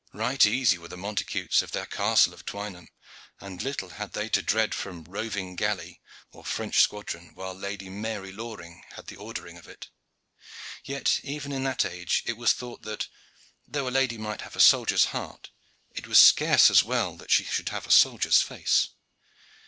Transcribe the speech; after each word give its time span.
Right 0.13 0.43
easy 0.47 0.79
were 0.79 0.87
the 0.87 0.97
Montacutes 0.97 1.61
of 1.61 1.73
their 1.73 1.85
Castle 1.85 2.33
of 2.33 2.43
Twynham, 2.43 2.87
and 3.39 3.61
little 3.61 3.89
had 3.89 4.13
they 4.13 4.29
to 4.29 4.41
dread 4.41 4.73
from 4.73 5.03
roving 5.03 5.55
galley 5.55 6.01
or 6.31 6.43
French 6.43 6.79
squadron, 6.81 7.35
while 7.35 7.53
Lady 7.53 7.87
Mary 7.87 8.31
Loring 8.31 8.83
had 8.93 9.05
the 9.05 9.15
ordering 9.15 9.59
of 9.59 9.67
it. 9.67 9.89
Yet 10.83 11.19
even 11.21 11.51
in 11.51 11.65
that 11.65 11.85
age 11.85 12.23
it 12.25 12.33
was 12.35 12.51
thought 12.53 12.81
that, 12.81 13.09
though 13.67 13.87
a 13.87 13.91
lady 13.93 14.17
might 14.17 14.41
have 14.41 14.55
a 14.55 14.59
soldier's 14.59 15.05
heart, 15.13 15.51
it 15.91 16.07
was 16.07 16.17
scarce 16.17 16.71
as 16.71 16.83
well 16.83 17.15
that 17.17 17.29
she 17.29 17.43
should 17.43 17.69
have 17.69 17.85
a 17.85 17.91
soldier's 17.91 18.41
face. 18.41 18.89